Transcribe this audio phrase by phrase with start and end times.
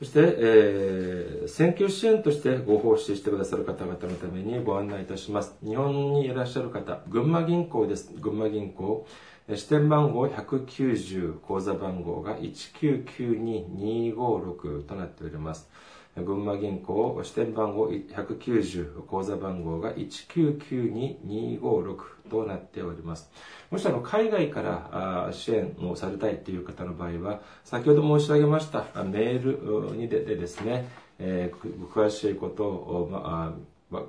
[0.00, 5.54] そして、えー選挙支援としてご奉仕してくださる方々のためにご案内いたします。
[5.64, 8.10] 日本にいらっしゃる方、群馬銀行です。
[8.18, 9.06] 群馬銀行。
[9.46, 15.68] 支店番号190、口座番号が1992256となっております。
[16.16, 21.98] 群馬銀行支店番号190口座番号が1992256
[22.30, 23.30] となっております。
[23.70, 33.52] もしあの海外から支援をされたいという方の場合は、先ほど申し上げましたメールにででですね、えー詳しいことを、まあ
[33.90, 34.02] まあ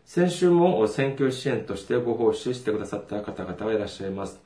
[0.06, 4.40] 先週も選挙支援としてご奉仕してくださった方々がいらっしゃいます。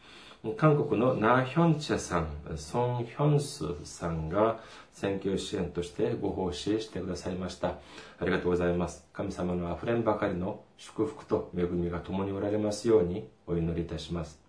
[0.57, 4.59] 韓国のナ・ヒョンチェさん、ソン・ヒョンスさんが
[4.93, 7.67] 選挙支援としてご奉仕してくださいました。
[7.67, 7.77] あ
[8.25, 9.05] りがとうございます。
[9.13, 14.44] 神様の溢れんばかりの祝福と恵みが共におられますようにお祈りいたします。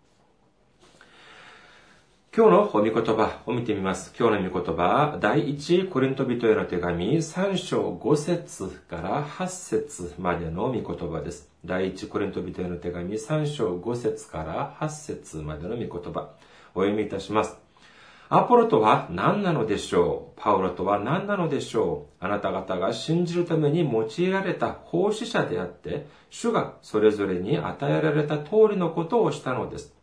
[2.36, 4.12] 今日の御言葉を見てみます。
[4.14, 11.50] 今日の御言葉、第一コリント人への手紙3章5節から8節までの御言葉です。
[11.64, 16.28] 第一コリント人への手紙3章5節から8節までの御言葉。
[16.74, 17.56] お読みいたします。
[18.28, 20.38] アポロとは何なのでしょう？
[20.38, 22.22] パウロとは何なのでしょう？
[22.22, 29.95] あなた方が信じるために用いられた奉仕者であって、主がそれぞれに与えられた通りのことをしたのです。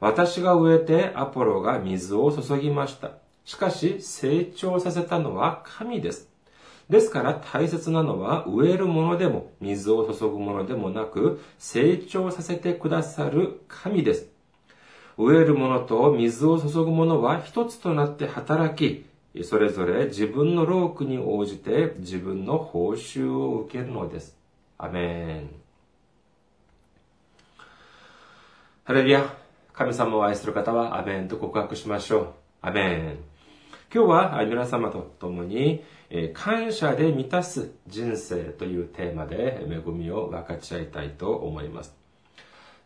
[0.00, 3.12] 私が植えてアポロが水を注ぎました。
[3.44, 6.28] しかし成長させたのは神です。
[6.88, 14.28] ですから大切なのは植えるものでも水を注ぐものでもなく成長させてくださる神です。
[15.18, 19.04] 植えるものと水を注ぐものは一つとなって働き、
[19.42, 24.36] それぞれ自分の労苦に応じて自分の報酬を受けるのです。
[24.78, 25.50] アメン。
[28.84, 29.47] ハレルヤ。
[29.78, 32.26] 神様を愛する方はアメンと告白しましょう。
[32.62, 33.18] アメン。
[33.94, 35.84] 今日は皆様と共に、
[36.34, 41.94] 感謝で満たす人生というテーマで恵みを分かち合いたいと思います。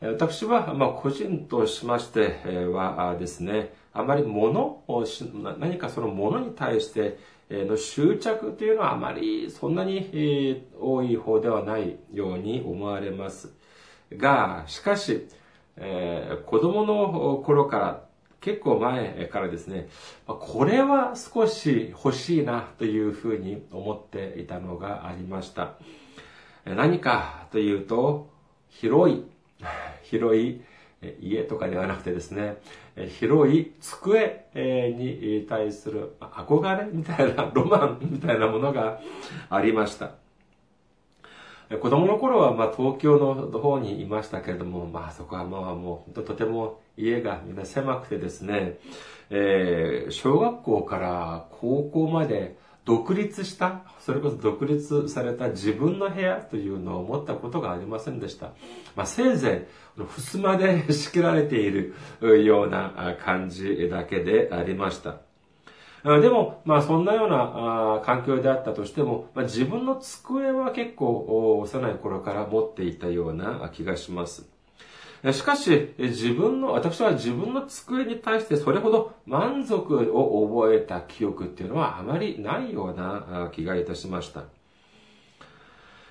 [0.02, 5.06] 私は、まあ、個人としましてはですね、あまり物を、
[5.58, 7.16] 何かその物に対して
[7.50, 13.50] の執着というのはあまりそんなに多い方ではないように思われます。
[14.14, 15.26] が、しかし、
[15.76, 18.04] えー子供の頃から
[18.42, 19.88] 結構前からですね、
[20.26, 25.74] これは少し欲しいなというふうに思っていたのがありました。
[26.64, 28.28] 何かというと、
[28.68, 29.24] 広い、
[30.02, 30.60] 広い
[31.20, 32.56] 家とかではなくてですね、
[33.20, 39.00] 広い机に対する憧れみたいな、ロマンみたいなものが
[39.50, 40.21] ありました。
[41.80, 48.78] 子供の頃はまあ東京の方にいましたけれども、まあそこはまあもうとても家がみんな狭くてですね、
[49.30, 58.52] えー小学校から高校まで独立した、それこそ独立された自分の部屋というのを持ったことがありませんでした。
[58.96, 59.68] まあせいぜ
[59.98, 61.94] い、襖で仕切られている
[62.44, 65.31] ような感じだけでありました。
[66.04, 74.48] でも、まあそんなようなあ環境であったとしても、まあ、自分の机は結構幼い頃から持っていたような気がします。
[75.30, 84.42] しかし、自分の、私は自分の机に対してそれほど満足を覚えた記憶っていうのはあまりないような気がいたしました。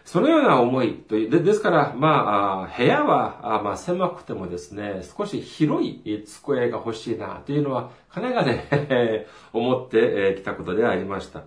[0.05, 11.43] そのような思いという、でですから、まあ、部屋は、まあ、狭くてもですね、少し広い机が欲しいなというのは、かねがね 思ってきたことでありました。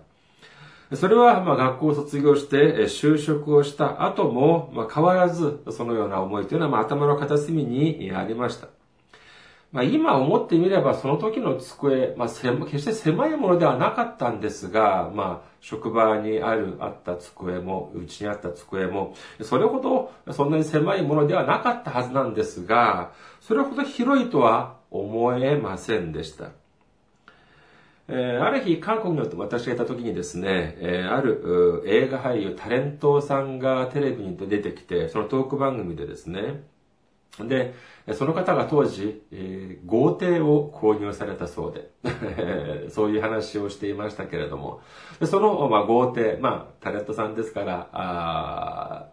[0.93, 8.67] それは、まあ、学校を卒業して、就職をした後も、まあ、変わらず、そのような思いというのは、まあ、頭の片隅にありました。
[9.71, 26.51] まあ、今思ってみれば、その時の机、まあ、決して狭いものではなかったんですが、まあ、職場にある、あった机も、うちにあった机も、それほど、そんなに狭いものではなかったはずなんですが、それほど広いとは思えませんでした。
[28.07, 36.61] えー、ある日、韓国に私がいた時にですね、えー、ある映画俳優、タレントさんがテレビに出てきて、そのトーク番組でですね、
[37.39, 37.73] で、
[38.13, 41.89] その方が当時、えー、豪邸を購入されたそうで、
[42.89, 44.81] そういう話をしていましたけれども、
[45.23, 49.07] その、まあ、豪邸、まあ、タレントさんですから、あ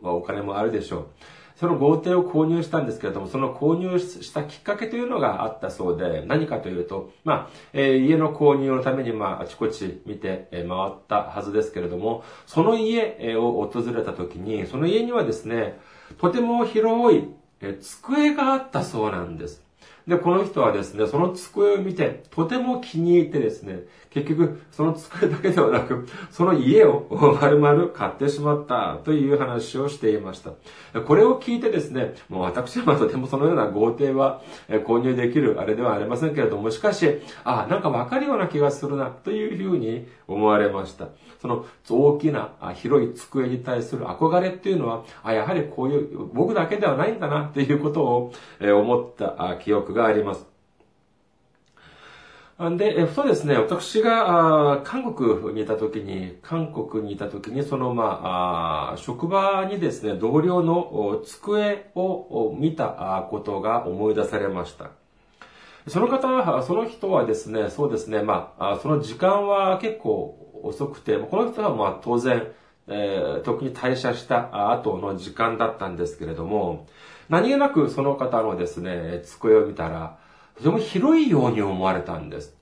[0.00, 1.06] まあ、お金もあるでしょう。
[1.56, 15.78] その豪邸を購入したんですけれども、その購入したきっかけというのがあったそうで、何かというと、まあ、えー、家の購入のために、まあ、あちこち見て、え、回ったはずですけれども、その家を訪れた時に、その家にはですね、
[16.18, 17.28] とても広い、
[17.60, 19.62] え、机があったそうなんです。
[20.06, 27.06] で、この人はですね、その机を見て、とても気に入ってですね、結局、その机だけではなく、その家を
[27.40, 30.52] 丸々買ってしまったという話をしていました。
[31.00, 41.08] これを聞いてですね、もう私はとてもそのような豪邸は購入できるあれではありませんけれども、しかし、ああ、なんかわかるような気がするな、というふうに思われました。
[41.40, 50.46] その大きな広い机に対する憧れっていうのは、あ、やはりこういう僕だけではないんだな、ということを思った記憶があります。
[52.76, 64.90] で、えふとですね、私が韓国にいた時に、韓国にいた時に、その、まあ、職場にですね、同僚の机を見たことが思い出されました。
[65.88, 72.46] その方は、その人はですね、そうですね、まあ、その時間は結構遅くて、この人はまあ当然、
[72.86, 76.86] えー、特に退社した後の時間だったんですけれども、
[77.32, 80.18] 何気なくその方のですね、机を見たら、
[80.54, 82.54] とても広いように思われたんです。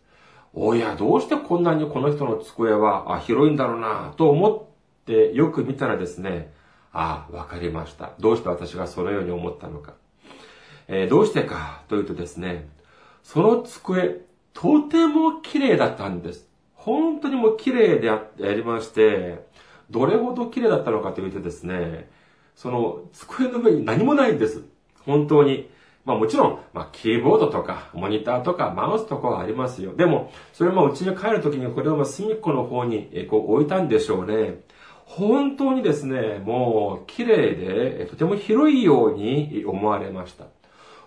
[0.54, 6.52] おや、どうしてこんなにこの人の机はあ広いんだろうなと思ってよく見たらですね、
[6.92, 8.12] ああ、わかりました。
[8.20, 9.94] どうして私がそのように思ったのか。
[10.86, 12.68] えー、どうしてかというとですね、
[13.24, 14.20] その机、
[14.54, 16.48] とても綺麗だったんです。
[16.74, 19.44] 本当にもう綺麗でありまして、
[19.90, 22.08] どれほど綺麗だったのかというとですね、
[22.60, 24.62] その机の上に何もないんです。
[25.06, 25.70] 本当に。
[26.04, 29.96] まあもちろん、まあキーボードとか、モニターとか、マウスとかはありますよ。
[29.96, 34.60] でも、それもうちに帰るときにこれを隅っこの方にこう置いたんでしょうね。
[35.06, 40.44] 本当にですね、もう綺麗で、とても広いように思われました。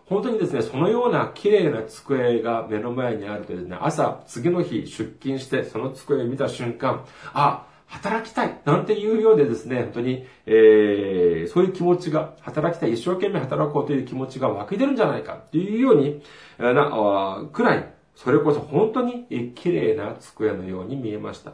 [0.08, 16.22] 本当にですね、そのような綺麗な机が目の前にあるとですね、朝、次の日出勤して、その机を見た瞬間、あ、働きたいなんていうようでですね、本当に、えー、そういう気持ちが、働きたい、一生懸命働こうという気持ちが湧き出るんじゃないかっていうように、
[16.58, 21.54] な、くらい、それこそ本当に綺麗な机のように見えました。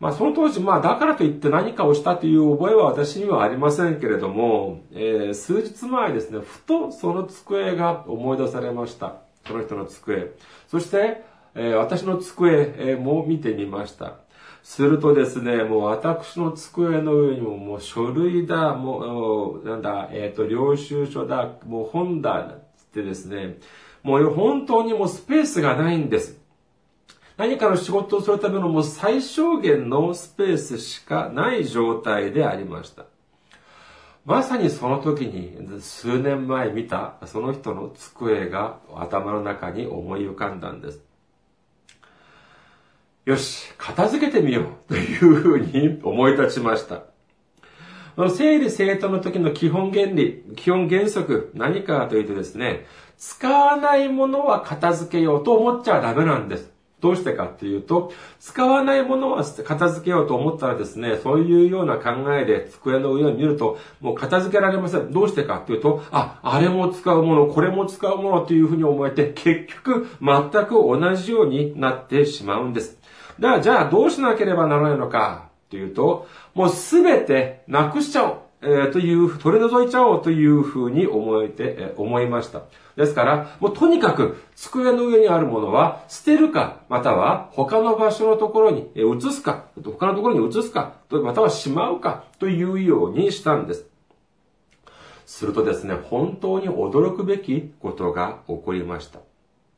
[0.00, 9.16] まあその当時、まあだからといって何かをしたという覚えは私にはありませんけれども、えー、数日前ですね、ふとその机が思い出されました。
[9.46, 10.32] その人の机。
[10.68, 11.22] そして、
[11.54, 14.16] えー、私の机も見てみました。
[14.62, 22.60] するとですね、もう私の机の上にももう書類だ、もう、なんだ、えっ、ー、と、領収書だ、もう本だ、っ
[22.92, 23.58] てですね、
[24.02, 26.38] もう本当にもうスペースがないんです。
[27.38, 33.06] 何かの仕事をするためのもう最小限のスペースしかない状態でありました。
[34.24, 41.00] まさにその時に数年前見たその人の机が頭の中に思い浮かんだんです。
[43.24, 47.04] よし、片付けてみようというふうに思い立ちました。
[48.30, 52.84] 整理整頓の時の基本原理、基本原則、何かというとですね、
[53.16, 56.72] 使わないものは片付けようと思っちゃダメなんです。
[57.00, 65.12] どうしてかっていうと、使わないものは片付けようと思ったらですね、そういうような考えで机の上を見ると、もう片付けられません。
[65.12, 73.01] どうしてかっていうと、あ、あれも使うもの、これも使うものというふうに思えて、結局全く同じようになってしまうんです。
[73.40, 78.38] だから、じゃあどうしなければならないのかというと、もうすべてなくしちゃおう。
[78.64, 82.62] えー、という、取り除いちゃおうというふうに思えて、えー、思いました。
[82.96, 93.86] ですから、もうとにかく机の上にあるものは捨てるか、または他の場所のところに移すか、他のところに移すか、またはしまうかというようにしたんです。
[95.26, 99.18] するとですね、本当に驚くべきことが起こりました。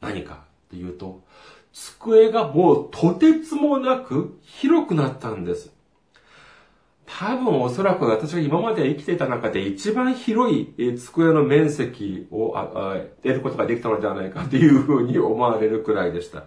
[0.02, 1.22] 何かというと、
[1.74, 5.74] 机がもうとてつもなく広くなったんです。
[7.06, 12.54] 多分おそらく私が今まで生きていた中で一番広い机の面積を
[13.22, 16.44] 得ることができたのではないかというふうに思われるくらいでした。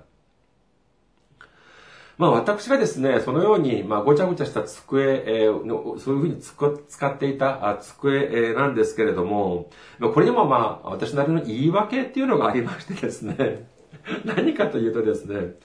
[2.17, 9.69] まあ私がですね、そのように、まあごちゃごちゃした机の、そういうふうに使っていた机なんですけれども、
[9.99, 13.67] これにもまあ私なりの言い訳っていうのがありましてですね、
[14.25, 15.55] 何かというとですね、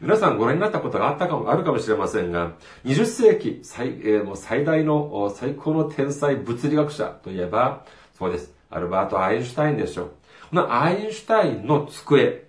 [0.00, 2.52] 皆さんご覧になったことがあったかも、あるかもしれませんが、
[2.84, 7.84] 20世紀最,、えー、もう最大の、最高の天才物理学者といえば、
[8.18, 8.54] そうです。
[8.70, 10.10] アルバート・アインシュタインでしょう。
[10.50, 12.44] このアインシュタインの机、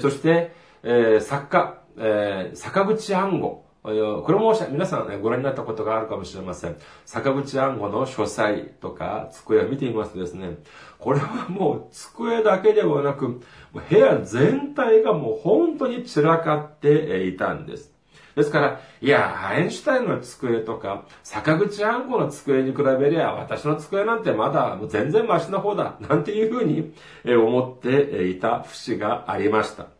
[0.00, 0.52] そして、
[0.82, 6.76] えー、作家、えー、坂口安吾、これも皆さん、ね、ご覧になったことがあるかもしれません。
[7.04, 10.56] 坂口安吾の書斎とか机を見てみますとですね、
[10.98, 13.40] これはもう机だけではなく、
[13.72, 17.92] 部屋全体がもう本当に散らかっていたんです。
[18.34, 26.92] ですから、いや、アインシュタインの机とか、坂口安吾の机に比べりゃ、私の机なんてまだ全然マシな方だ、なんていうふうに
[27.24, 29.95] 思っていた節がありました。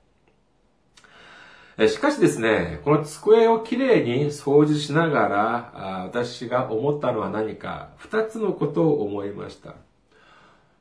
[1.79, 9.75] しかしですね、この机をきれいに掃除しながら、私が思ったのは何か、二つのことを思いました。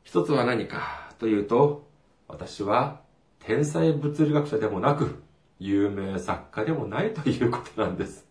[0.03, 1.85] 一つは何かというと、
[2.29, 3.01] 私は
[3.39, 5.21] 天才物理学者でもなく、
[5.59, 8.25] 有名作家でもないということなんです。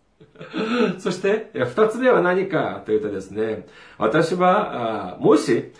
[0.99, 3.66] そして、二つ目は何かというとですね、
[3.99, 5.73] 私は、もし、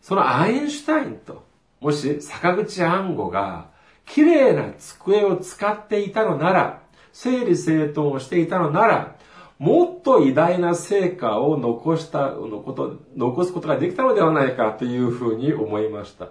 [0.00, 1.44] そのアインシュタインと、
[1.80, 3.71] もし坂口安吾が
[4.06, 6.82] 綺麗な机を使っていたのなら、
[7.12, 9.16] 整理整頓をしていたのなら、
[9.58, 16.30] もっと偉大な成果を残したのこと、残すことができたのではないかというふうに思いました。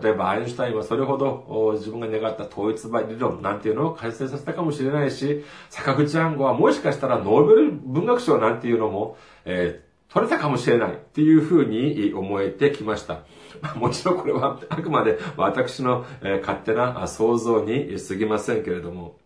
[0.00, 13.20] 例えば、アインシュタインはそれほど自分が願った統一理論なんていうのを改正させたかもしれないし、坂口暗号はもしかしたらノーベル文学賞なんていうのも、えー、取れたかもしれないっていうふうに思えてきました。
[13.76, 16.04] もちろんこれはあくまで私の
[16.40, 19.16] 勝手な想像に過ぎませんけれども、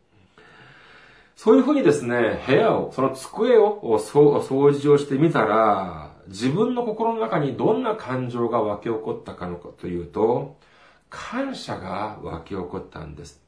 [1.36, 10.56] そういうふうにですね、部屋を、その机を掃除をしてみたら、自分の心の中にどんな感情が湧き起こったかのかというと、
[11.10, 13.42] 感謝が湧き起こったんです。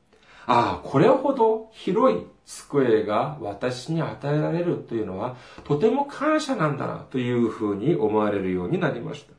[0.46, 9.33] ああ、これほど広い机が私に与えられるというのは、とても感謝なんだなというふうに思われるようになりました。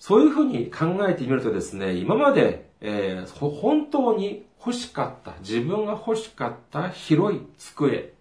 [0.00, 8.14] そういうふうに考えてみるとですね、今まで、えー、本当に欲しかった、自分が欲しかった広い机。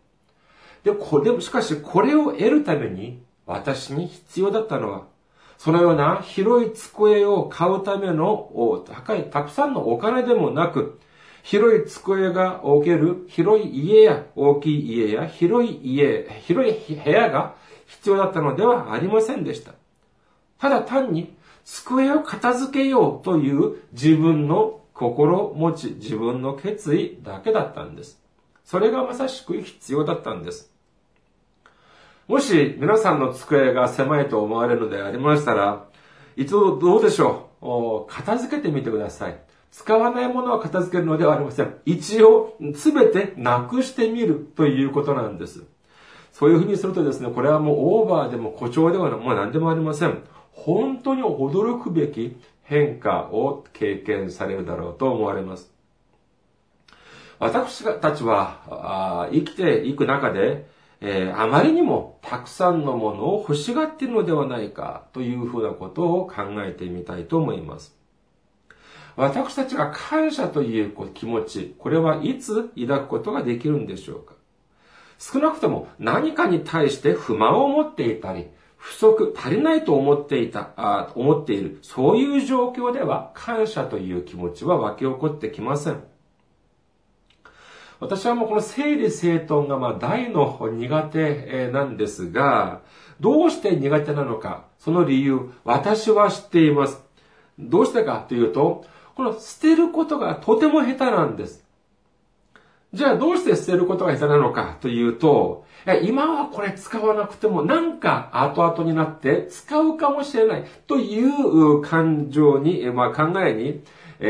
[0.84, 5.06] で、これ、しかしこれを得るために私に必要だったのは、
[5.58, 11.00] そのような広い机を買うための高い、たくさんのお金でもなく、
[11.44, 17.56] 広い机が置ける広い家や大きい家や広い家、広い部屋が
[17.86, 19.72] 必要だったのではありませんでした。
[20.60, 28.20] ただ単に机を片付けようという自分の心持ち、自分の決意だけだったんです。
[28.66, 30.72] それがまさしく必要だったんです。
[32.28, 35.86] もし皆さんの机が狭いと思われるのでありましたら、
[36.36, 37.50] 一度どうでしょ
[38.08, 38.12] う？
[38.14, 39.40] 片付けてみてください。
[39.72, 41.76] 使わないものは片付けるのではありません。
[41.86, 45.64] 一応、すべてなくしてみるということなんです。
[46.32, 50.24] そういうふうにするとですね、これはもうオーバーでも誇張ではもう何でもありません。
[50.66, 55.72] 本当に驚くべき変化を経験されるだろうと思われます。
[57.40, 60.68] 私たちは生きていく中で、
[61.00, 66.36] えー、あまりにもたくさんのものを欲しがっているのではないかというふうなことを考
[66.66, 67.96] えてみたいと思います。
[69.16, 74.34] 私たちが感謝という気持ち、これはいつ抱くことができるんでしょうか
[75.18, 78.48] 少なくとも何かに対して不満を持っていたり、
[78.80, 86.02] 不足、足りないと思っていた、あ思っている、そういう状況では感謝という気持ちは湧き起こってきません。
[88.00, 92.82] 私はもうこの整理整頓がまあ大の苦手なんですが、
[93.20, 97.04] どうして苦手なのか、その理由、私は知っています。
[97.60, 101.68] どうしてかというと、この捨てることがとても下手なんです。
[102.92, 105.66] じゃあどうして捨てることが必要なのかというと、
[106.04, 113.84] 今はこれ使わなくてもなんか後々になって使うかもしれないという感情に、まあ、考えに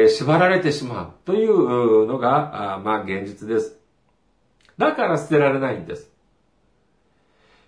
[0.09, 3.77] 縛られてしまうというのが、まあ現実です。
[4.77, 6.11] だから捨てられないんです。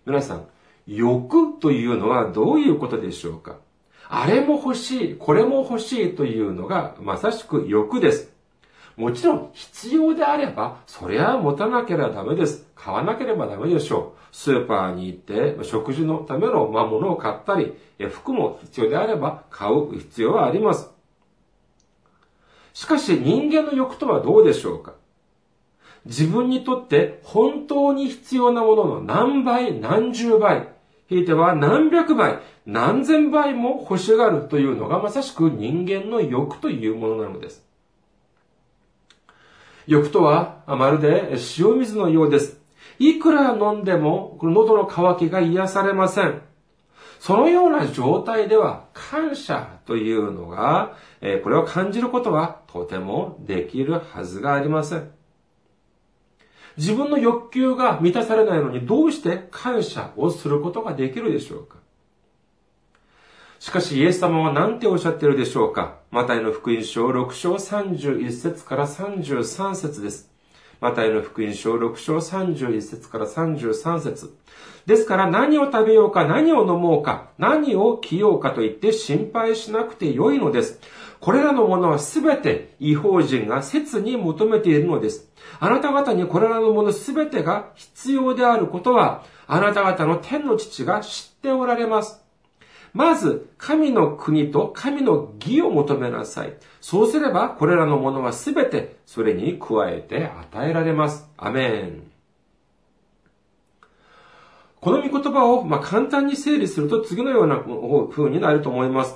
[0.06, 0.46] 皆さん、
[0.88, 3.58] 欲というのはどういうことでしょうか？
[4.10, 8.34] あれも欲しい、これも欲しいというのがまさしく欲です。
[9.02, 12.68] もちろん必要であれば、それは持たなければダメです。
[12.76, 14.36] 買わなければダメでしょう。
[14.36, 17.74] スーパーに行って食事のためのものを買ったり、
[18.12, 20.92] 服も必要であれば買う必要はあります。
[22.74, 24.94] しかし人間の欲とはどうでしょうか？
[26.06, 30.68] 自分にとって本当に必要なものの何倍、何十倍、
[31.10, 37.66] ひいては何百倍、何千倍も欲しがるというのがまさしく人間の欲というものなのです。
[39.88, 42.60] 欲とはまるで塩水のようです。
[43.00, 46.42] いくら飲んでも喉の渇きが癒されません。
[47.20, 50.98] そのような状態では感謝というのが、
[51.44, 55.12] これを感じることはとてもできるはずがありません。
[56.78, 61.78] 自分の欲求が満たされないのにどうして感謝をすることができるでしょうか？
[63.62, 66.00] しかしイエス様は何ておっしゃっているでしょうか？
[66.10, 70.32] マタイの福音書6章31節から33節です。
[70.80, 74.36] マタイの福音書6章31節から33節
[74.88, 80.80] ですから何を食べようか何を飲もうか何を着ようかと言って心配しなくてよいのです。
[81.20, 85.30] これらのものはすべて違法人が切に求めているのです。
[85.60, 92.26] あなた方にこれらのものすべてが必要であることは、あなた方の天の父が知っておられます。
[92.94, 96.54] まず、神の国と神の義を求めなさい。
[96.82, 101.30] そうすれば、これらのものはすべてそれに加えて与えられます。
[101.38, 102.12] アメン。
[104.82, 107.64] この御言葉を、ま簡単に整理すると次のような
[108.10, 109.16] 風になると思います。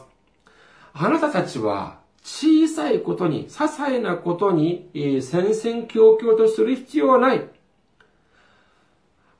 [0.93, 7.54] あなたたちは小さいことに、些細なことに戦々恐々とする必要はない。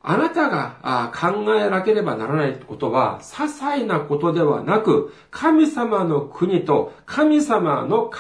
[0.08, 8.12] あなたが考えなければならないことは、些細なことではなく、神様の国と神様の考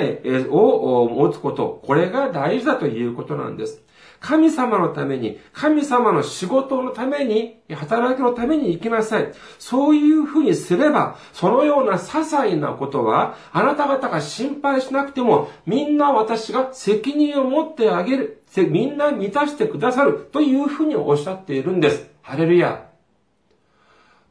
[0.00, 3.82] えを持つこと、これが大事だということなんです。
[4.18, 9.30] 神様のために、神様の仕事のために、働きのために生きなさい。
[9.58, 18.42] そういうふうにすれば、そのような些細なことは、あなた方が心配しなくても、みんな私が責任を持ってあげる。
[18.64, 20.28] みんな満たしてくださる。
[20.32, 22.10] というふうにおっしゃっているんです。
[22.22, 22.86] ハレルヤ。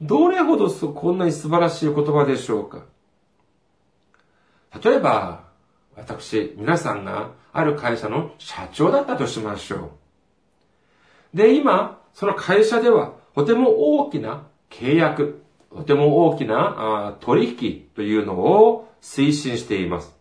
[0.02, 2.84] どれほどこんなに素晴らしい言葉でしょうか。
[4.84, 5.46] 例えば、
[5.96, 9.92] 私、皆さんがある会社の社長だったとしましょ
[11.34, 11.38] う。
[11.38, 15.42] で、今、その会社では、とても大きな契約、
[15.74, 20.15] とても大きな取引というのを推進しています。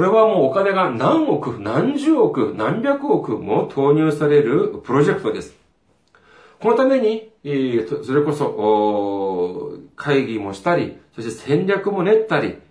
[0.00, 5.54] これはもうお金が何億、何十億、何百億も投入されるプロジェクトです。
[6.58, 7.30] このために、
[8.06, 12.62] それこそ、会議もしたり、そして戦略も練ったり、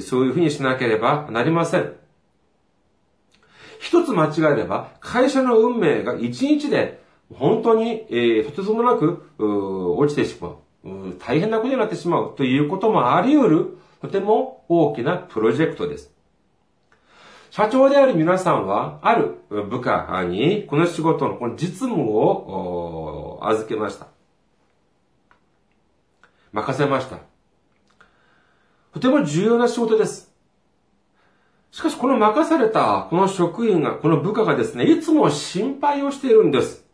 [0.00, 1.92] そういうふうにしなければなりません。
[3.78, 7.02] 一つ間違えれば、会社の運命が一日で
[7.34, 9.22] 本当に、とてつもなく、
[9.98, 10.54] 落ちてしまう
[11.18, 16.10] 大変なことになってしまうということもあり得る、とても大きなプロジェクトです。
[17.50, 24.06] 社長である皆さんは、ある部下に、この仕事のこの実務を預けました。
[26.52, 27.18] 任せました。
[28.92, 30.32] とても重要な仕事です。
[31.72, 36.86] しかし、この任された、この職員が、この部下がですね、いつも心配をしているんです。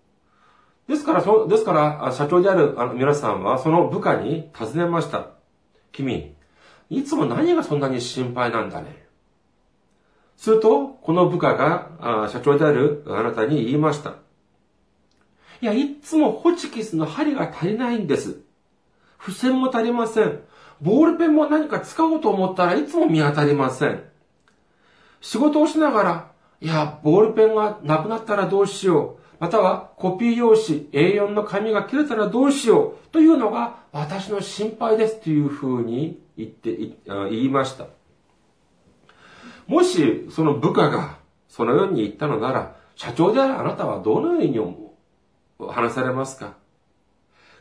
[0.89, 5.29] ですから、そですから、社長であるあの皆さんは、その部下に尋ねました。
[5.93, 6.35] 君、
[6.89, 9.06] いつも何がそんなに心配なんだね。
[10.37, 14.15] すると、この部下が、社長であるあなたに言いました。
[15.61, 18.41] いや、いつもホチキスの針が足りないんです。
[19.19, 20.41] 付箋も足りません。
[20.83, 24.03] ボールペンも何か使おうと思ったらいつも見当たりません。
[25.23, 29.23] 仕事をしながら、いや、ボールペンがなくなったらどうしよう。
[29.41, 33.09] またはコピー用紙 A4 の紙が切れたらどうしよう。
[33.09, 37.87] というのが私の心配ですというふうに言って、言いました。
[39.67, 44.95] もしその部下がそのように言ったのなら、社長であるあなたはどのように思
[45.59, 45.67] う？
[45.67, 46.55] 話されますか？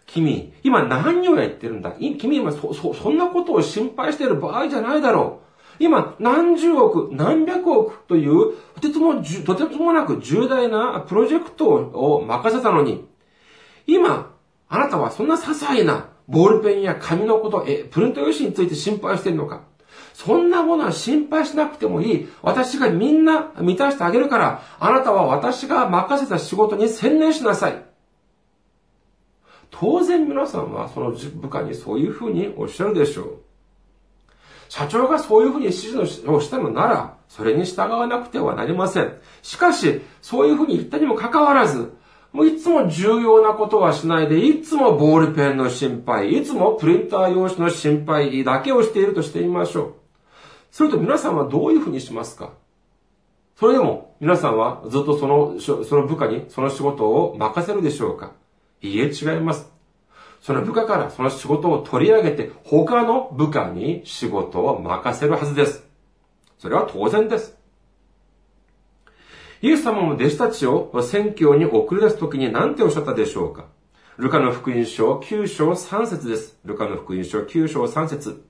[0.05, 1.93] 君、今何をやってるんだ？
[1.93, 5.83] 君今そ、そ、そんなことを心配している場合じゃないだろう。
[5.83, 13.05] 今、何十億、何百億という、とてつも、とてつもなく重大なプロジェクトを任せたのに、
[13.87, 14.31] 今、
[14.69, 19.63] あなたはそんな些細なボールペンや紙のこと、え、プリント用紙について心配しているのか？
[20.15, 22.30] そんなものは心配しなくてもいい。
[22.41, 27.84] 私がみんな満たしてあげるから、あなたは私が任せた仕事に専念しなさい。
[29.71, 33.39] 当然皆さんはその部下にそういうふうにおっしゃるでしょう。
[34.69, 39.17] 社長がそういうふうに指示をしたのなら、それに従わなくてはなりません。
[39.41, 41.91] しかし、そういうふうに言ったにもかかわらず、
[42.32, 50.04] もういつも重要なことはしないで、いつもボールペンの心配、いつもプリンター用紙の心配だけをしているとしてみましょう。
[50.75, 52.51] すると皆さんはどういうふうにしますか？
[53.55, 58.33] それでも皆さんはずっとその、その部下にその仕事を任せるでしょうか？
[58.81, 59.71] いいえ、違います。
[60.41, 65.85] その部下からその仕事を取り上げて他の部下に仕事を任せるはずです。
[66.59, 67.57] それは当然です。
[69.61, 73.67] イエス様も弟子たちを宣教に送り出すときに何ておっしゃったでしょうか？
[74.17, 76.57] ルカの福音書9章3節です。
[76.65, 78.43] ルカの福音書9章3節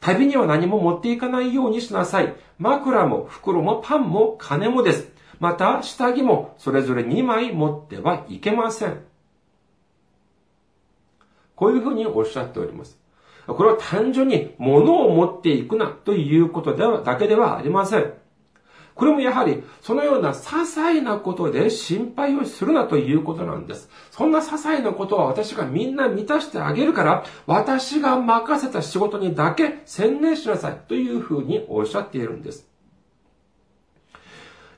[0.00, 2.34] 旅には何も持っていかないようにしなさい。
[2.58, 5.12] 枕も袋もパンも金もです。
[5.38, 9.00] また下着もそれぞれ2枚持ってはいけません。
[11.54, 12.98] こういうふうにおっしゃっております。
[13.46, 18.19] これは単純に物を持っていくなということでは、だけではありません。
[19.00, 23.88] これもやはり、そのような些細なことで心配をするなということなんです。
[24.10, 32.68] そんな些細なことは私がみんな満たしてあげるから、私が任せた仕事にだけ専念しなさいというふうにおっしゃっているんです。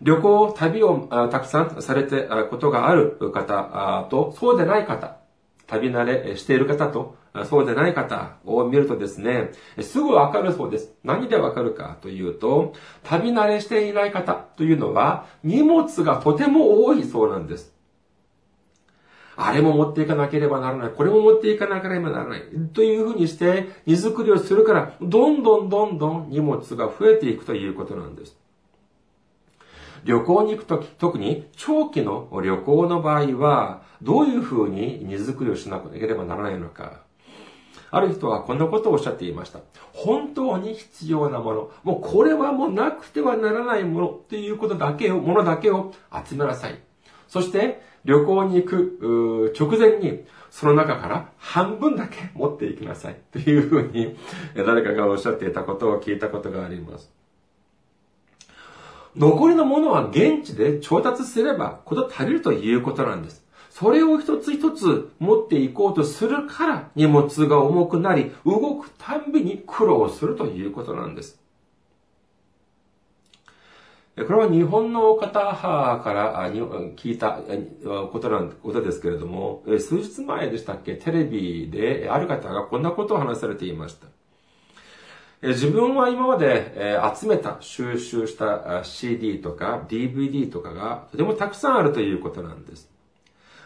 [0.00, 5.16] 旅行、旅をたくさんされてことがある方と、そうでない方、
[5.72, 10.92] 旅慣れしている方と、そうでない方を見るとですね、すぐわかるそうです。
[11.02, 17.72] 何でわかるかというと、旅慣れしていない方というのは、荷物がとても多いそうなんです。
[19.34, 20.90] あれも持っていかなければならない。
[20.90, 22.42] これも持っていかなければならない。
[22.74, 28.36] というふうにして、荷造りをするから、どんどんどんどん荷物が増えていくということなんです。
[30.04, 37.00] 旅行に行くとき、特に長期の旅行の場合は、どういうふうに荷造りをしなければならないのか。
[37.90, 39.60] ある人はこんなことをおっしゃっていました。
[39.92, 41.70] 本当に必要なもの。
[41.84, 45.92] もうこれはもうなくてはならないものっていうことだけを、ものだけを
[46.26, 46.80] 集めなさい。
[47.28, 53.16] そして、旅行に行く直前に、その中から半分だけ持っていきなさい。
[53.30, 54.16] というふうに、
[54.56, 57.12] 誰かがおっしゃっていたことを聞いたことがあります。
[59.14, 63.41] 残りのものは現地で調達すればこと足りるということなんです。
[63.74, 71.40] それを一つ一つ持っていこうとするから荷物が重くなり、動くたんびに苦労するということなんです。
[74.14, 76.52] これは日本の方から
[76.96, 77.40] 聞いた
[78.12, 83.96] ことなんことですけれども、数日前でしたっけ、テレビである方がこんなことを話されていまし
[85.40, 85.48] た。
[85.48, 92.91] 自分は今まで集めた、収集した CD とか DVD とかがとてもたくさんあるということなんです。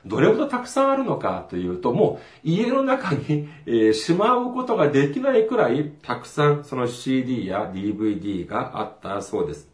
[0.07, 9.69] どれほどたくさんあるのかというと、もう家の中に、えしまうことができないくらいたくさんその CD や DVD があったそうです。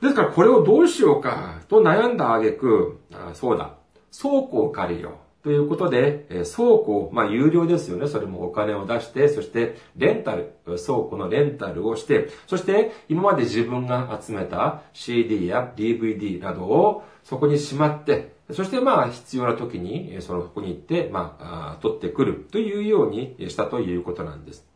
[0.00, 3.74] ですからこれをどうしようかと悩んだ挙句、あそうだ、
[4.16, 5.23] 倉庫を借りよう。
[5.44, 8.08] ということで、倉庫、まあ有料ですよね。
[8.08, 24.66] それもお金を出して、そしてレンタル、倉庫のレンタルをして、そして今まで自分が集めた CD や DVD などをそこにしまって、そしてまあ必要な時にそのここに行って、まあ、取ってくるというようにしたということなんです。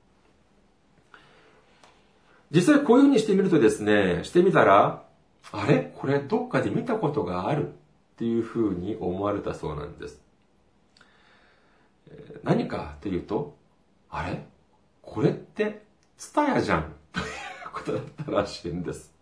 [2.51, 5.03] 実際こういうふうにしてみるとですね、してみたら、
[5.51, 5.95] あれ？
[5.97, 7.71] これどっかで見たことがあるっ
[8.19, 10.28] ていうふうに思われたそうなんです。
[12.43, 13.57] 何かというと、
[14.11, 14.43] あれ？
[15.03, 15.83] これって、
[16.17, 17.27] ツタヤじゃん という
[17.73, 19.15] ことだったらしいんです。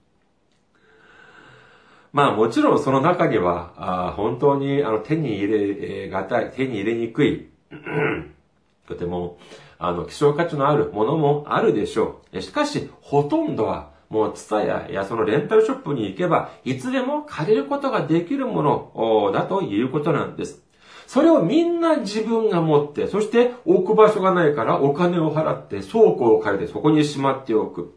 [2.12, 7.48] まあもちろんその中には、あ本当にあの手に入れがたい、手に入れにくい、
[8.88, 9.38] とても
[9.78, 12.40] あの希少価値のあるものもあるでしょう。
[12.40, 20.65] しかし、ほとんどはもうツタヤやそのレンタルショップに行けば、いつでも借りることができるものだということなんです。
[21.06, 27.94] それをみんな自分が持って、そして置く場所がないからお金を払って倉庫を借りてそこにしまっておく。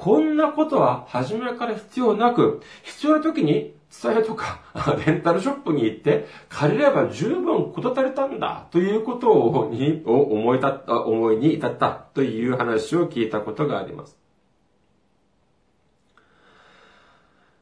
[0.00, 4.60] こんなことは初めから必要なく、必要な時に伝えとか、
[5.06, 14.27] レンタルショップに行って借りれば十分こと足りたんだということを思い、思いに至ったという話を聞いたことがあります。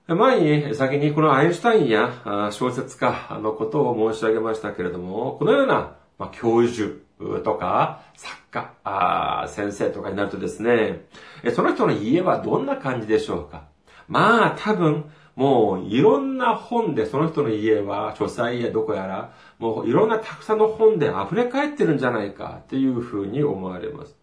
[0.09, 5.97] 前に先にこのアインシュタインや小説家のことを申し上げましたけれども、このような
[6.31, 6.92] 教授
[7.42, 8.37] とか作
[8.85, 11.07] 家、先生とかになるとですね、
[11.55, 13.64] その人の家はどんな感じでしょうか？
[14.07, 24.15] まあ多分もういろんな本でその人の家は書斎やどこやらもういろんなたくさんの本で溢れ返ってるんじゃないかっていうふうに思われます。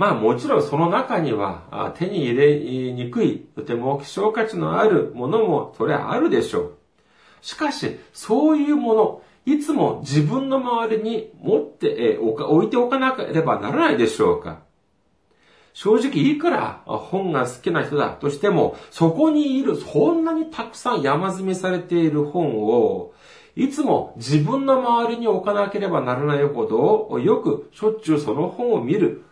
[0.00, 6.72] まあもちろんその中には手に入れにくい、とても希少価値のあるものもそれはあるでしょう。
[7.42, 14.60] しかし、そういうもの、いつも自分の周りに持って置いておかなければならないでしょうか。
[15.74, 23.12] 正直いくら本が好きな人だとしても、そこにいる、そんなにたくさん山積みされている本を、
[23.54, 29.24] いつも自分の周りに置かなければならないほど、よくしょっちゅうその本を見る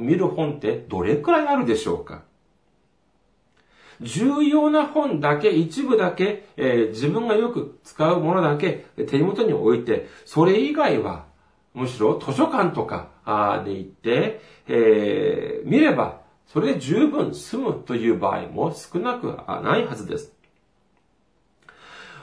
[0.00, 2.22] 見る本ってどれくらいあるでしょうか？
[4.00, 11.26] 重要な本だけ、一部だけ、えー、自分がよく使うものだけ手元に置いて、それ以外は、
[11.72, 13.10] むしろ図書館とか
[13.64, 20.32] で行って、えー、見れば、それで十分済むという場合も少なくないはずです。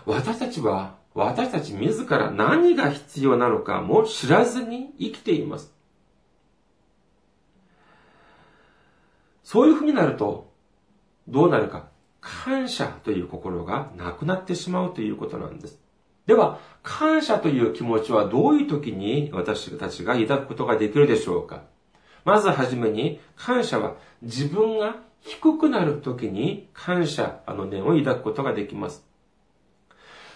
[0.05, 5.73] 私たちは、私たち自ら何が必要なのかも知らずに生きています。
[9.51, 10.53] そういうふうになると、
[11.27, 11.87] どうなるか。
[12.21, 15.79] 感謝という心がなくなってしまうということなんです。
[16.27, 21.63] では、感謝という気持ちはどういう時に私たちが抱くことができるでしょうか
[22.25, 29.08] まずはじめに、感謝は自分が低くなる時に感謝あの念を抱くことができます。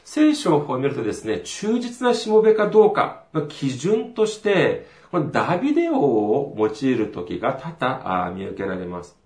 [0.03, 9.17] 聖書を見るとですね、忠実なしもべかどうかの基準として、このダビデ王を用いる時が多々見受けられます。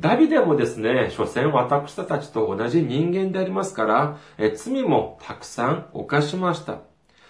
[0.00, 4.18] ダビデもですね、所詮私たちと同じ人間でありますから、
[4.56, 6.80] 罪もたくさん犯しました。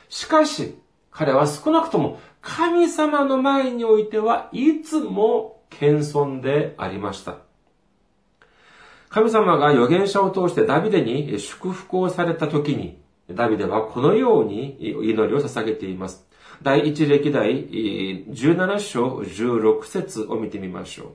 [0.09, 0.79] しかし、
[1.11, 7.44] 彼は少なくとも神様の前においてはいつも謙遜でありました。
[9.15, 13.01] 神様が預言者を通してダビデに祝福をされた時に、
[13.31, 16.27] ダビデはこのように祈りを捧げています。
[16.63, 21.15] 第一歴代17章16節を見てみましょ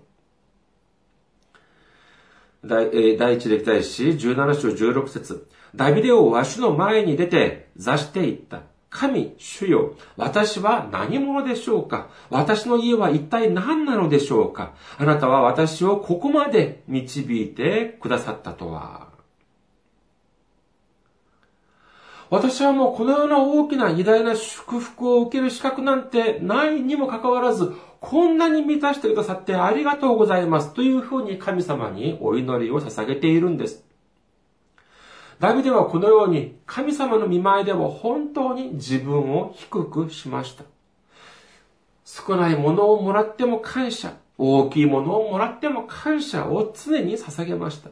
[2.63, 2.67] う。
[2.69, 8.62] 第第一歴代史17章16節ダビデ王は主の前に出て座していった。
[8.89, 12.10] 神、主よ、私は何者でしょうか？
[12.30, 14.73] 私の家は一体何なのでしょうか？
[14.97, 19.10] あなたは私をここまで導いてくださったとは。
[22.32, 33.84] 私はもうこのような大きな偉大な祝福を受ける資格なんてないにもかかわらず、こんなに満たしてくださってありがとうございますというふうに神様にお祈りを捧げているんです。
[35.39, 40.65] ダビデはこのように神様の見舞いでも本当に自分を低くしました。
[42.04, 47.89] 少ないものをもらっても感謝、大きいものをもらっても感謝を常に捧げました。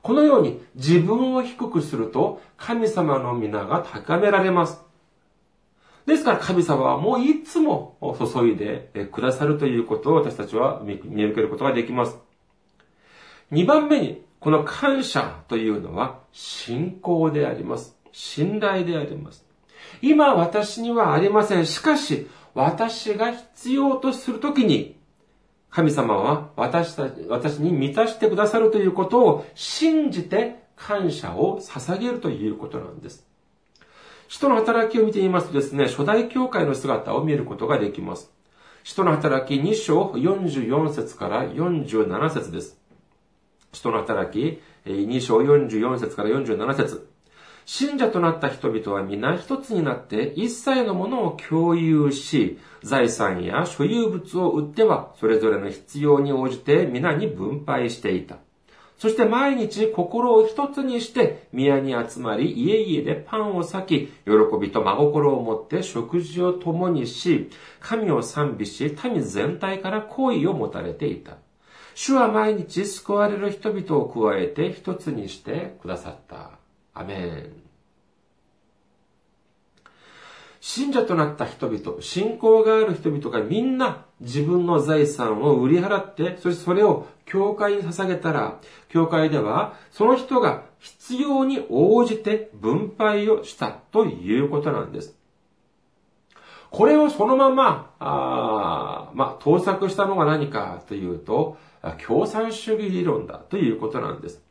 [0.00, 4.80] このように自分を低くすると神様の皆が高められます。
[6.06, 12.18] ですから神様はもういつも注いでくださるということを私たちは見受けることができます。
[13.50, 17.96] 二番目に、この感謝というのは信仰であります。
[18.10, 19.46] 信頼であります。
[20.00, 21.64] 今私にはありません。
[21.64, 24.98] しかし、私が必要とするときに、
[25.70, 33.24] 神様は私たち、私に満たしてくださるということを信じて感謝を捧げるということなんです。
[34.26, 38.32] 使徒の働きを見てみますとですね、初代教会の姿を見ることができます。
[38.82, 42.81] 使徒の働き2章44節から47節です。
[43.72, 47.08] 使徒の働き2章44節から47節
[47.64, 58.38] 信者となった人々は皆一つになって一切のものを共有し、財産や所有物を売ってはそれぞれの必要に応じて皆に分配していた。
[58.98, 71.38] そして毎日心を一つにして宮に集まり家々でパンを裂き、喜びと真心を持って食事を共にし、神を賛美し、民全体から好意を持たれていた。
[71.94, 76.52] 主は毎日救われる人々を加えて一つにしてくださった。
[76.94, 77.62] アメン。
[80.60, 95.16] 信者となった人々、信仰がある人々がみんな自分の財産を売り払って、そしてそれを教会に捧げたら、教会ではその人が必要に応じて分配をしたということなんです。
[96.70, 101.58] これをそのまま、あまあ、盗作したのが何かというと、
[102.06, 104.42] 共産主義理論だということなんです。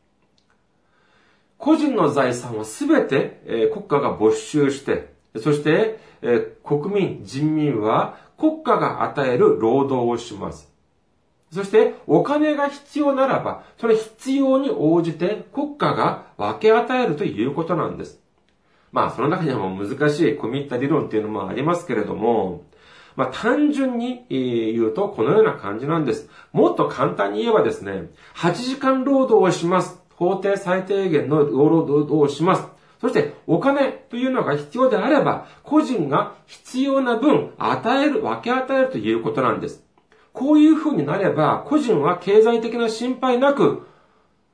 [1.58, 5.98] 個人の財産をすべて、国家が没収して、そして、
[6.64, 10.70] 国民、人民は国家が与える労働をします。
[11.52, 18.20] そして、お金が必要ならば、その必要に応じて国家が分け与えるということなんです。
[18.90, 22.64] まあ、その中にはもう難しい込み入った理論っていうのもありますけれども、
[23.16, 26.28] まあ、単純に言うとこのような感じなんです。
[26.52, 30.00] もっと簡単に言えばですね、8時間労働をします。
[30.14, 32.68] 法定最低限の労働をします。
[33.00, 39.84] そして、お金というのが必要であれば、個人が必要な分与える、分け与えるということなんです。
[40.32, 43.88] こういう風になれば、個人は経済的な心配なく、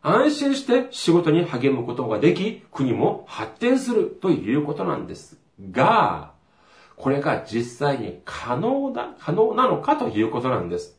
[0.01, 5.39] 安心して仕事に励むことができ、国も発展するということなんです
[5.71, 6.33] が、
[6.99, 10.99] これが実際に可能だ、可能なのかということなんです。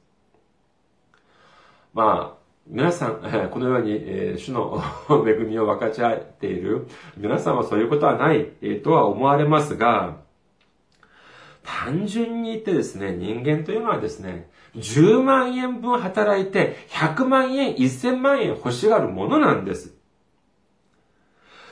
[1.94, 4.82] まあ、皆さん、このように、え主の
[5.28, 8.46] 恵みを分かち合っている皆さんはそういうことはない、
[8.84, 10.18] とは思われますが、
[11.64, 19.99] 単純に言ってですね、人間というのはですね、10万円分働いて100万円、1000万円欲しがるものなんです。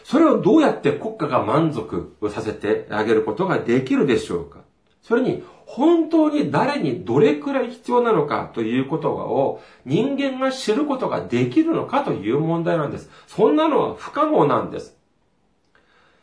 [0.08, 4.60] それをどうやって国家が満足させてあげることができるでしょうか？
[5.02, 13.10] それに、本当に誰にどれくらい必要なのかということを人間が知ることができるのかという問題なんです。
[13.28, 14.96] そんなのは不可能なんです。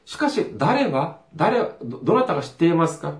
[0.06, 3.18] しかし、誰は、誰、どなたが知っていますか？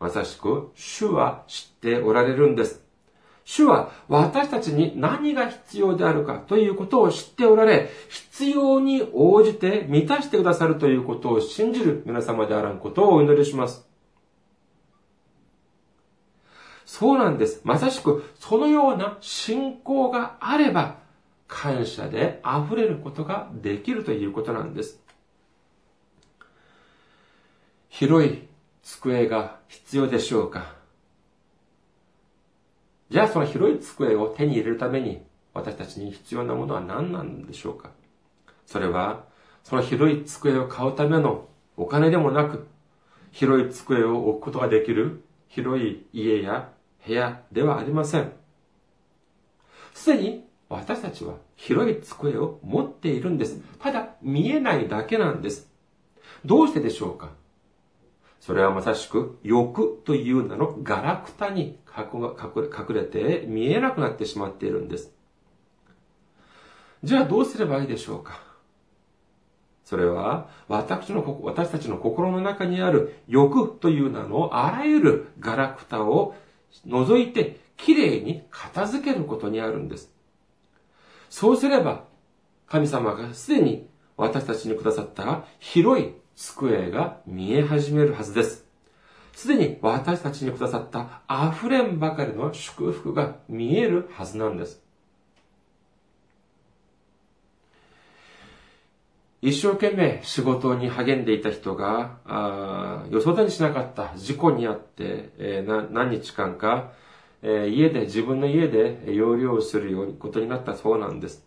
[0.00, 2.83] まさしく、主は知っておられるんです。
[3.44, 13.86] 主は私たちに何が必要であるかということを知っておられ、必要に応じて満たしてくださるということを信じる皆様であらんことをお祈りします。
[16.86, 17.60] そうなんです。
[17.64, 20.98] まさしく、そのような信仰があれば、
[21.46, 25.00] 感謝で溢れることができるということなんです。
[27.90, 28.48] 広い
[28.82, 30.83] 机が必要でしょうか？
[33.14, 35.22] じゃあその広い机を手に入れるために
[35.52, 37.92] 私たちに必要なものは何なんでしょうか？
[38.66, 39.22] それは
[39.62, 41.46] その広い机を買うための
[41.76, 42.66] お金でもなく
[43.30, 46.70] 広い机を置くことができる広い家や
[47.06, 48.32] 部屋ではありません。
[49.94, 53.60] すでに私たちは広い机を持っているんです。
[53.78, 55.70] ただ見えないだけなんです。
[56.44, 57.30] どうしてでしょうか？
[58.44, 65.14] それはまさしく欲という名のガラクタに隠れて見えなくなってしまっているんです。
[67.02, 68.38] じゃあどうすればいいでしょうか？
[69.82, 76.34] それは私の、私たちの心の中にある欲という名のあらゆるガラクタを
[76.84, 80.12] 除いてきれいに片付けることにあるんです。
[81.30, 82.04] そうすれば
[82.66, 88.64] 神様がすでに私たちにくださった広い机が見え始めるはずです。
[89.32, 94.84] すでに私たちにくださった溢れんばかりの祝福が見えるはずなんです。
[99.44, 106.92] 一生懸命仕事に励んでいた人が、あ予想だにしなかった事故にあって、えー、何日間か、
[107.42, 111.44] えー、家で、自分の家で容量をするようにことになったそうなんです。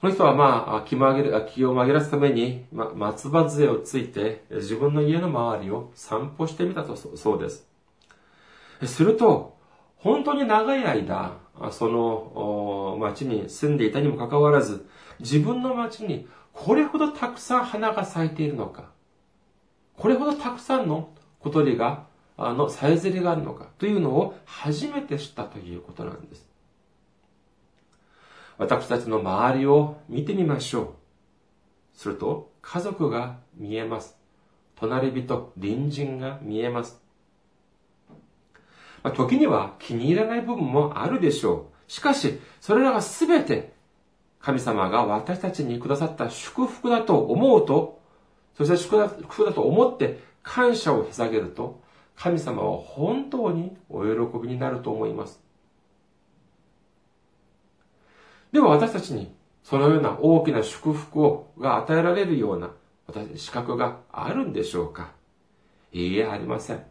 [0.00, 7.66] この人はまあ、気を紛らすために、ま、松葉杖をついて、自分の家の周りを散歩してみたとそうです。
[8.84, 9.56] すると、
[9.96, 11.38] 本当に長い間、
[11.70, 14.86] その町に住んでいたにもかかわらず、
[15.20, 18.90] 自分の町にこれほどたくさん花が咲いているのか、
[19.96, 21.08] これほどたくさんの
[21.40, 22.04] 小鳥が、
[22.36, 26.46] あの、さえずりがあるのかというのを初めて知ったということなんです。
[28.58, 31.98] 私たちの周りを見てみましょう。
[31.98, 34.16] すると、家族が見えます。
[34.76, 37.00] 隣人、隣人が見えます。
[39.02, 41.90] ま、時には気に入らない部分もあるでしょう。
[41.90, 43.74] しかし、それらが全て
[44.40, 48.00] 神様が私たちにくださった祝福だと思うと、
[48.56, 51.82] そして祝福だと思って感謝を捧げると、
[52.14, 55.45] 神様は本当にお喜びになると思います。
[58.56, 59.30] では私たちに
[59.62, 62.70] そのような大きな祝福をが与えられるような
[63.06, 65.12] 私資格があるんでしょうか？
[65.92, 66.76] いいえ、ありません。
[66.78, 66.82] あ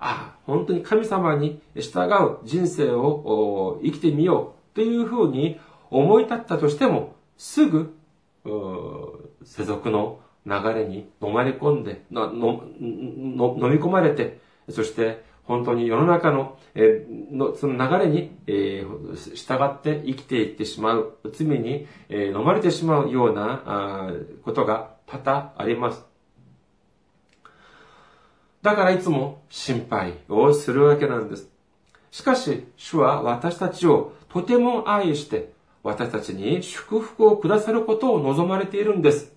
[0.00, 7.94] あ、本当に神様に従う人生を生きてみようというふうに思い立ったとしても、すぐ、
[9.44, 24.10] 世俗の流れに飲まれ込んで、ののの飲み込まれて、そして本当に世の中の,、えー、のその流れに、えー、従って生きていってしまう、罪に、えー、飲まれてしまうようなあ
[24.44, 26.04] ことが多々あります。
[28.62, 31.50] だからいつも心配をするわけなんです。
[32.10, 39.34] しかし、主は私たちをとても愛して、私たちに祝福をくださることを望まれているんです。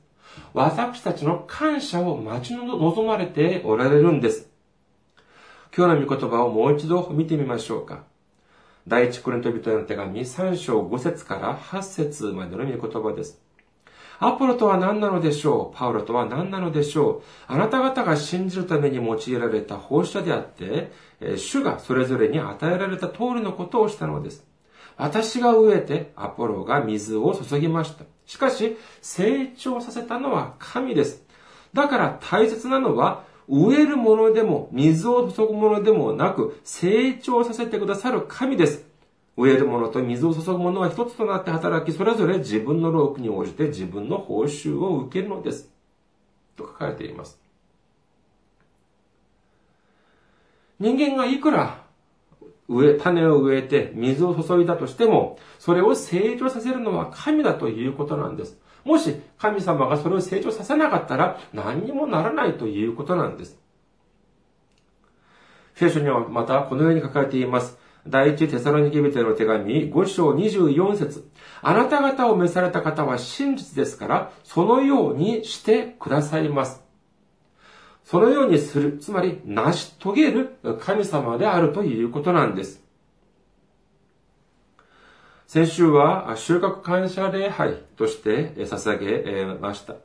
[0.54, 4.50] 私たちの感謝を待ち望まれておられるんです。
[5.76, 8.04] 今日の御言葉をもう一度見てみましょうか。
[8.88, 13.42] 第一コリント人への手紙3章5節から8節までの御言葉です。
[14.20, 15.78] アポロとは何なのでしょう？
[15.78, 17.54] パウロとは何なのでしょう？
[17.54, 20.92] あなた方が信じるために用いられた放射であって、
[21.38, 24.44] 主がそれぞれに与えられた通りのことをしたのです。
[24.96, 28.06] 私が植えて、アポロが水を注ぎました。
[28.26, 31.24] しかし、成長させたのは神です。
[31.74, 38.86] だから大切なのは、植えるものでも、水を注ぐものでもなく、成長させてくださる神です。
[39.38, 45.72] 植えるものと水を注ぐものは一つとなって働き、それぞれ自分の労苦に応じて自分の報酬を受けるのです。
[46.56, 47.40] と書かれています。
[50.80, 51.84] 人間がいくら
[52.68, 58.60] 植え、種を植えて水を注いだとしても、それを成長させるのは神だということなんです。
[58.88, 63.60] もし神様がそれを成長させなかったら何にもならないということなんです。
[65.76, 67.78] 聖書にはまたこのように書かれています。
[68.08, 71.30] 第一テサロニケ人の手紙5章24節
[71.62, 76.82] あなた方を召された方は真実ですから、そのようにしてくださいます。
[78.06, 82.87] そのようにする、つまり成し遂げる神様であるということなんです。
[85.48, 89.96] 先週は収穫感謝礼拝として捧げました。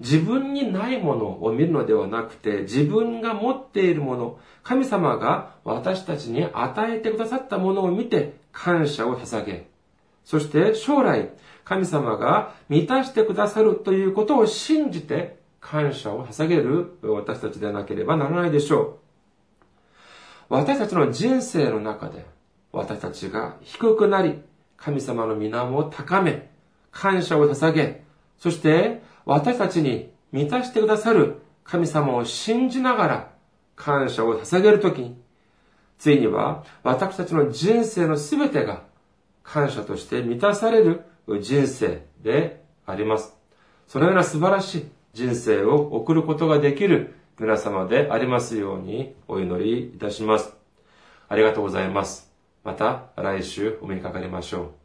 [0.00, 9.68] 自分にないものを見るのではなくて、自分が持っているもの、神様が私たちに与えてくださったものを見て感謝を捧げ、
[10.24, 11.30] そして将来、
[11.62, 18.98] 神様が満たしてくださるということを信じて感謝を捧げる私たちでなければならないでしょ
[20.50, 20.54] う。
[20.54, 22.33] 私たちの人生の中で、
[22.74, 24.40] 私たちが低くなり、
[24.76, 26.50] 神様の皆を高め、
[26.90, 28.04] 感謝を捧げ、
[28.38, 33.30] そして私たちに満たしてくださる神様を信じながら
[33.76, 35.16] 感謝を捧げるときに、
[35.98, 38.82] ついには私たちの人生のすべてが
[39.42, 41.02] 感謝として満たされる
[41.40, 43.34] 人生であります。
[43.86, 50.52] そのような素晴らしい人生を送ることができる皆様でありますようにお祈りいたします。
[51.28, 52.33] ありがとうございます。
[52.64, 54.83] また来週お目にかかりましょう。